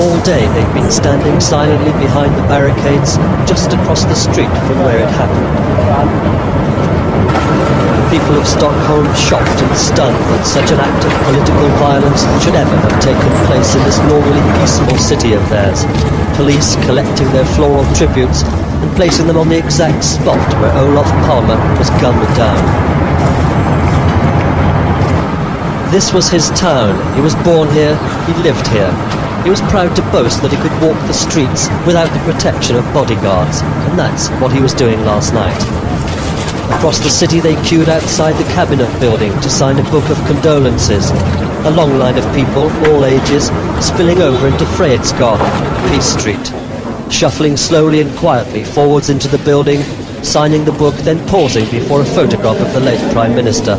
[0.01, 4.97] All day they've been standing silently behind the barricades just across the street from where
[4.97, 5.45] it happened.
[8.09, 12.73] People of Stockholm shocked and stunned that such an act of political violence should ever
[12.81, 15.85] have taken place in this normally peaceful city of theirs.
[16.35, 21.61] Police collecting their floral tributes and placing them on the exact spot where Olof Palmer
[21.77, 22.57] was gunned down.
[25.93, 26.97] This was his town.
[27.15, 28.89] He was born here, he lived here.
[29.45, 32.85] He was proud to boast that he could walk the streets without the protection of
[32.93, 35.57] bodyguards, and that's what he was doing last night.
[36.77, 41.11] Across the city they queued outside the cabinet building to sign a book of condolences.
[41.67, 43.47] A long line of people, all ages,
[43.85, 46.47] spilling over into Fredesgatan, Peace Street.
[47.11, 49.83] Shuffling slowly and quietly forwards into the building,
[50.23, 53.77] signing the book, then pausing before a photograph of the late Prime Minister.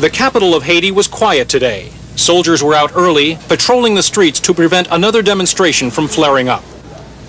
[0.00, 1.92] The capital of Haiti was quiet today.
[2.22, 6.62] Soldiers were out early, patrolling the streets to prevent another demonstration from flaring up.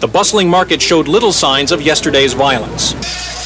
[0.02, 2.94] The bustling market showed little signs of yesterday's violence.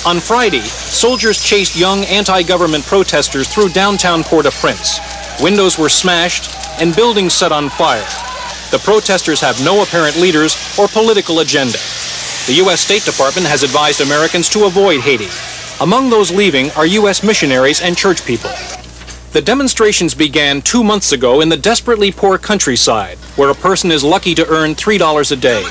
[0.05, 4.99] On Friday, soldiers chased young anti-government protesters through downtown Port-au-Prince.
[5.41, 8.03] Windows were smashed and buildings set on fire.
[8.71, 11.77] The protesters have no apparent leaders or political agenda.
[12.47, 12.81] The U.S.
[12.81, 15.29] State Department has advised Americans to avoid Haiti.
[15.79, 17.23] Among those leaving are U.S.
[17.23, 18.51] missionaries and church people.
[19.37, 24.03] The demonstrations began two months ago in the desperately poor countryside, where a person is
[24.03, 25.61] lucky to earn $3 a day.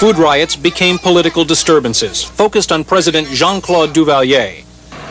[0.00, 4.64] Food riots became political disturbances, focused on President Jean-Claude Duvalier.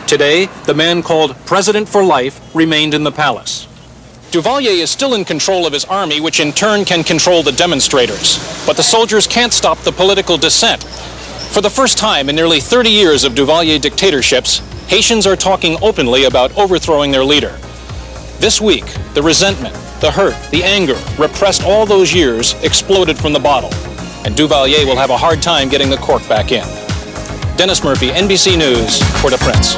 [0.08, 3.68] Today, the man called President for Life remained in the palace.
[4.32, 8.40] Duvalier is still in control of his army, which in turn can control the demonstrators.
[8.66, 10.84] But the soldiers can't stop the political dissent.
[11.54, 16.24] For the first time in nearly 30 years of Duvalier dictatorships, Haitians are talking openly
[16.24, 17.60] about overthrowing their leader.
[18.40, 23.40] This week, the resentment, the hurt, the anger, repressed all those years, exploded from the
[23.40, 23.74] bottle.
[24.26, 26.66] And Duvalier will have a hard time getting the cork back in.
[27.58, 29.76] Dennis Murphy, NBC News, Port-au-Prince.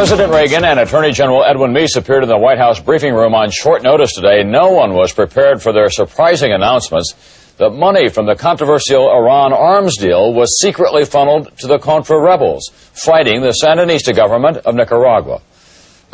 [0.00, 3.50] President Reagan and Attorney General Edwin Meese appeared in the White House briefing room on
[3.50, 7.12] short notice today, no one was prepared for their surprising announcements
[7.58, 12.70] that money from the controversial Iran arms deal was secretly funneled to the Contra rebels
[12.72, 15.42] fighting the Sandinista government of Nicaragua.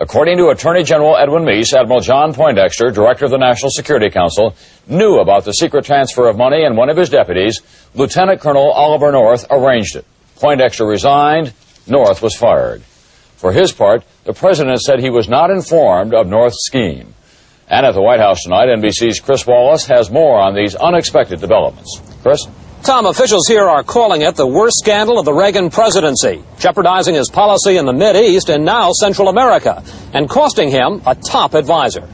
[0.01, 4.57] According to Attorney General Edwin Meese, Admiral John Poindexter, director of the National Security Council,
[4.89, 7.63] knew about the secret transfer of money and one of his deputies,
[7.95, 10.05] Lieutenant Colonel Oliver North, arranged it.
[10.41, 11.53] Poindexter resigned,
[11.87, 12.83] North was fired.
[13.37, 17.15] For his part, the president said he was not informed of North's scheme.
[17.69, 22.01] And at the White House tonight, NBC's Chris Wallace has more on these unexpected developments.
[22.23, 22.47] Chris?
[22.83, 27.29] Tom, officials here are calling it the worst scandal of the Reagan presidency, jeopardizing his
[27.29, 29.83] policy in the East and now Central America,
[30.15, 32.09] and costing him a top advisor.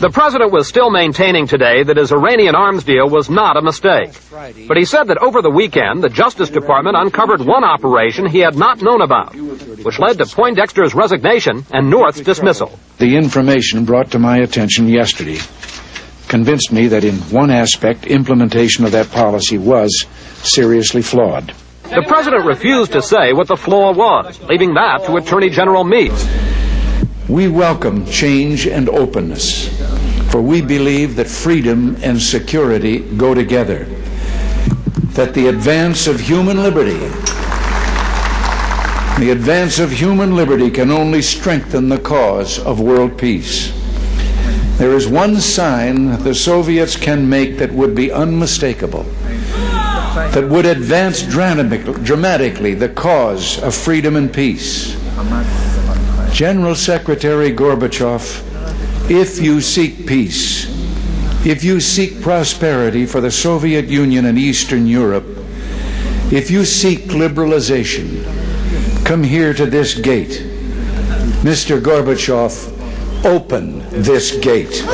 [0.00, 4.18] The president was still maintaining today that his Iranian arms deal was not a mistake.
[4.66, 8.56] But he said that over the weekend, the Justice Department uncovered one operation he had
[8.56, 12.78] not known about, which led to Poindexter's resignation and North's dismissal.
[12.96, 15.36] The information brought to my attention yesterday
[16.28, 21.52] convinced me that in one aspect implementation of that policy was seriously flawed.
[21.82, 26.50] The president refused to say what the flaw was, leaving that to Attorney General Meese.
[27.28, 29.79] We welcome change and openness,
[30.30, 33.84] for we believe that freedom and security go together,
[35.14, 36.98] that the advance of human liberty
[39.20, 43.70] the advance of human liberty can only strengthen the cause of world peace.
[44.78, 51.20] There is one sign the Soviets can make that would be unmistakable, that would advance
[51.20, 54.96] dramatically the cause of freedom and peace.
[56.32, 58.49] General Secretary Gorbachev,
[59.10, 60.68] if you seek peace,
[61.44, 65.24] if you seek prosperity for the Soviet Union and Eastern Europe,
[66.30, 68.24] if you seek liberalization,
[69.04, 70.46] come here to this gate.
[71.42, 71.80] Mr.
[71.80, 74.84] Gorbachev, open this gate.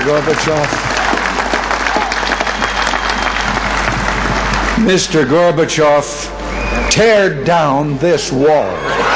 [0.00, 0.66] Gorbachev,
[4.84, 5.24] Mr.
[5.24, 9.09] Gorbachev, tear down this wall.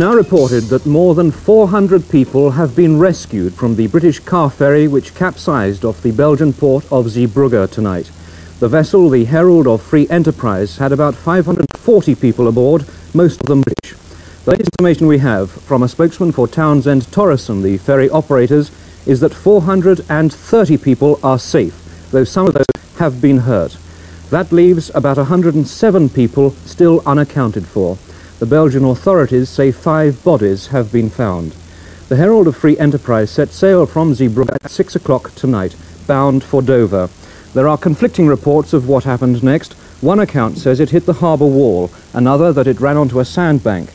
[0.00, 4.88] Now reported that more than 400 people have been rescued from the British car ferry
[4.88, 8.10] which capsized off the Belgian port of Zeebrugge tonight.
[8.60, 13.60] The vessel, the Herald of Free Enterprise, had about 540 people aboard, most of them
[13.60, 13.92] British.
[14.46, 18.70] The latest information we have from a spokesman for Townsend Torreson, the ferry operators,
[19.06, 22.64] is that 430 people are safe, though some of those
[22.96, 23.76] have been hurt.
[24.30, 27.98] That leaves about 107 people still unaccounted for.
[28.40, 31.54] The Belgian authorities say five bodies have been found.
[32.08, 35.76] The Herald of Free Enterprise set sail from Zeebrugge at 6 o'clock tonight,
[36.06, 37.10] bound for Dover.
[37.52, 39.74] There are conflicting reports of what happened next.
[40.00, 43.90] One account says it hit the harbour wall, another that it ran onto a sandbank.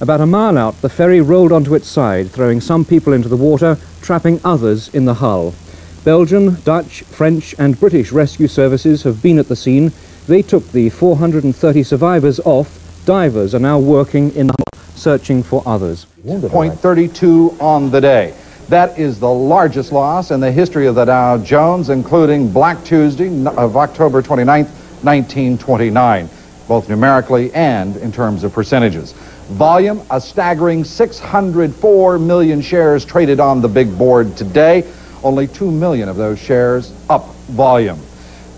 [0.00, 3.36] About a mile out, the ferry rolled onto its side, throwing some people into the
[3.36, 5.54] water, trapping others in the hull.
[6.02, 9.92] Belgian, Dutch, French and British rescue services have been at the scene.
[10.26, 12.80] They took the 430 survivors off.
[13.04, 14.54] Divers are now working in the
[14.94, 16.06] searching for others.
[16.24, 18.34] 32 on the day.
[18.70, 23.28] That is the largest loss in the history of the Dow Jones, including Black Tuesday
[23.44, 24.70] of October 29th,
[25.04, 26.30] 1929,
[26.66, 29.12] both numerically and in terms of percentages.
[29.50, 34.90] Volume, a staggering 604 million shares traded on the big board today.
[35.22, 38.00] Only 2 million of those shares up volume.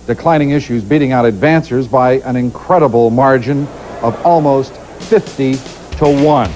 [0.06, 3.66] Declining issues beating out advancers by an incredible margin
[4.02, 5.54] of almost 50
[5.98, 6.50] to 1.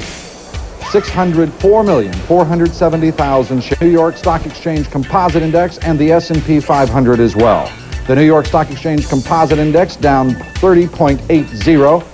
[0.91, 3.81] 604,470,000 shares.
[3.81, 7.71] New York Stock Exchange Composite Index and the S&P 500 as well.
[8.09, 12.05] The New York Stock Exchange Composite Index down 30.80.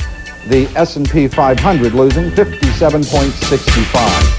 [0.48, 4.35] The S&P 500 losing 57.65.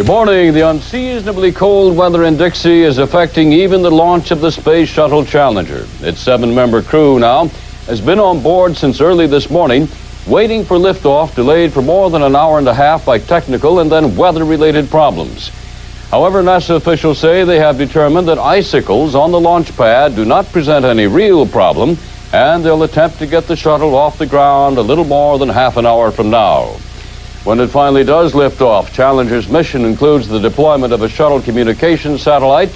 [0.00, 0.54] Good morning.
[0.54, 5.26] The unseasonably cold weather in Dixie is affecting even the launch of the Space Shuttle
[5.26, 5.86] Challenger.
[6.00, 7.48] Its seven member crew now
[7.84, 9.88] has been on board since early this morning,
[10.26, 13.92] waiting for liftoff, delayed for more than an hour and a half by technical and
[13.92, 15.50] then weather related problems.
[16.10, 20.46] However, NASA officials say they have determined that icicles on the launch pad do not
[20.46, 21.98] present any real problem,
[22.32, 25.76] and they'll attempt to get the shuttle off the ground a little more than half
[25.76, 26.78] an hour from now.
[27.44, 32.22] When it finally does lift off, Challenger's mission includes the deployment of a shuttle communications
[32.22, 32.68] satellite,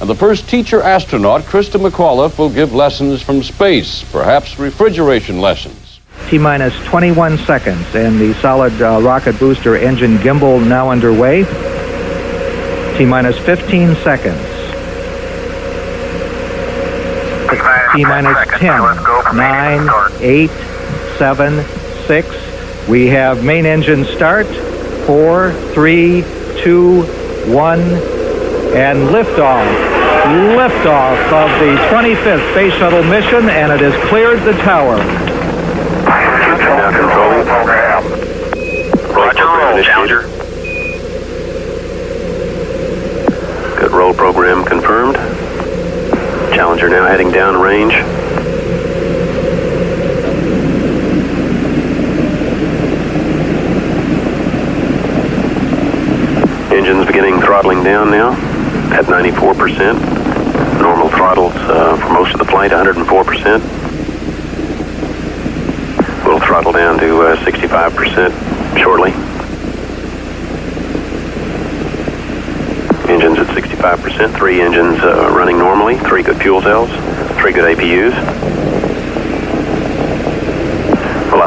[0.00, 6.00] and the first teacher astronaut, Krista McAuliffe, will give lessons from space, perhaps refrigeration lessons.
[6.30, 11.44] T minus 21 seconds, and the solid uh, rocket booster engine gimbal now underway.
[12.96, 14.40] T minus 15 seconds.
[17.94, 19.88] T minus 10, 9,
[20.20, 20.50] 8,
[21.18, 21.64] 7,
[22.06, 22.57] 6.
[22.88, 24.46] We have main engine start.
[25.06, 26.22] 4, 3,
[26.62, 27.02] 2,
[27.52, 29.66] 1, and liftoff.
[30.56, 34.96] Liftoff of the 25th Space Shuttle mission, and it has cleared the tower.
[39.14, 40.22] Roger, roll, Challenger.
[43.78, 45.16] Good roll program confirmed.
[46.54, 47.92] Challenger now heading down range.
[56.78, 58.30] Engines beginning throttling down now
[58.96, 60.80] at 94%.
[60.80, 63.04] Normal throttles uh, for most of the flight, 104%.
[66.24, 69.10] We'll throttle down to uh, 65% shortly.
[73.12, 76.90] Engines at 65%, three engines uh, running normally, three good fuel cells,
[77.40, 78.47] three good APUs.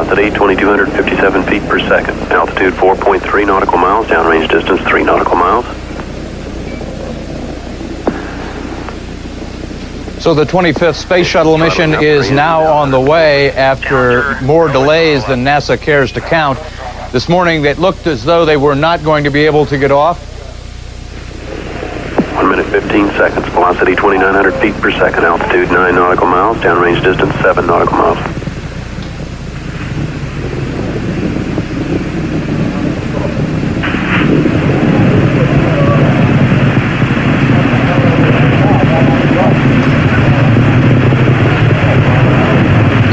[0.02, 2.18] Velocity 2,257 feet per second.
[2.32, 4.04] Altitude 4.3 nautical miles.
[4.06, 5.64] Downrange distance 3 nautical miles.
[10.20, 15.44] So the 25th Space Shuttle mission is now on the way after more delays than
[15.44, 16.58] NASA cares to count.
[17.12, 19.92] This morning it looked as though they were not going to be able to get
[19.92, 20.18] off.
[22.34, 23.46] 1 minute 15 seconds.
[23.50, 25.24] Velocity 2,900 feet per second.
[25.24, 26.56] Altitude 9 nautical miles.
[26.56, 28.31] Downrange distance 7 nautical miles.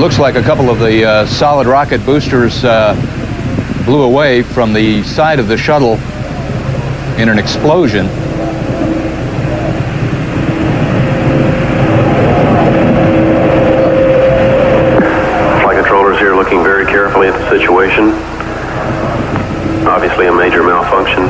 [0.09, 2.95] Looks like a couple of the uh, solid rocket boosters uh,
[3.85, 5.97] blew away from the side of the shuttle
[7.21, 8.07] in an explosion.
[15.61, 18.09] Flight controllers here looking very carefully at the situation.
[19.87, 21.25] Obviously a major malfunction.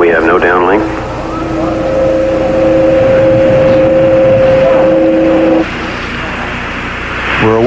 [0.00, 1.02] We have no downlink.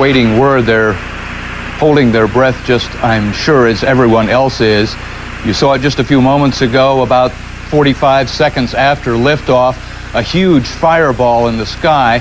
[0.05, 0.93] We're word they're
[1.79, 4.93] holding their breath just, I'm sure, as everyone else is.
[5.43, 9.73] You saw it just a few moments ago, about 45 seconds after liftoff,
[10.13, 12.17] a huge fireball in the sky.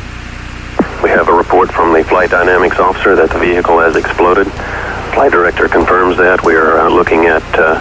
[1.02, 4.46] We have a report from the flight dynamics officer that the vehicle has exploded.
[5.12, 6.42] Flight director confirms that.
[6.42, 7.78] We are uh, looking at uh,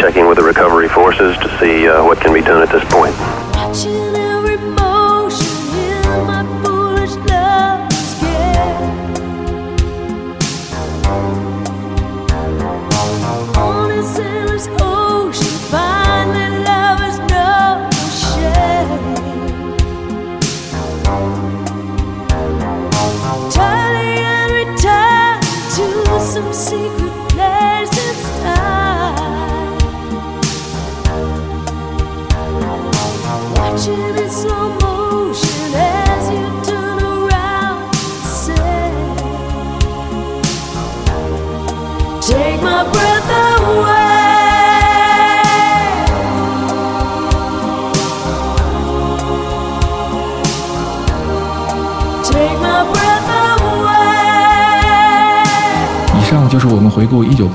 [0.00, 3.14] checking with the recovery forces to see uh, what can be done at this point.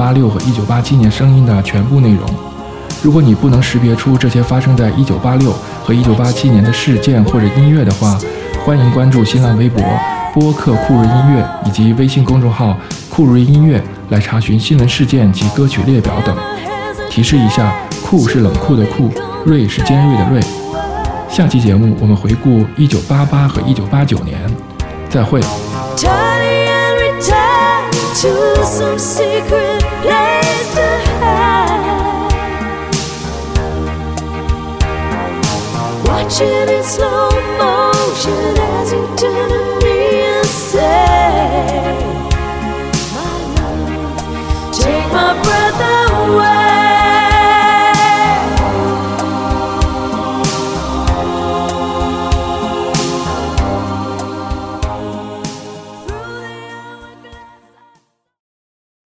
[0.06, 2.22] 八六和1987年声音的全部内容。
[3.02, 5.52] 如果你不能识别出这些发生在1986
[5.84, 8.16] 和1987年的事件或者音乐的话，
[8.64, 9.84] 欢迎关注新浪微博
[10.32, 12.78] 播客酷睿音乐以及微信公众号
[13.10, 16.38] 酷睿音乐来查询新闻事件及歌曲列表等。
[17.10, 17.74] 提示一下，
[18.06, 19.10] 酷是冷酷的酷，
[19.48, 20.40] 睿是尖锐的锐。
[21.28, 24.40] 下期节目我们回顾1988和1989年，
[25.10, 25.42] 再会。
[36.26, 41.94] Watching in slow motion as you turn to me and say,
[43.14, 46.65] My love, take my breath away.